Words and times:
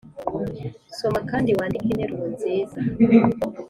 soma 0.97 1.19
kandi 1.29 1.49
wandike 1.57 1.85
interuro 1.93 2.25
nziza 2.33 2.77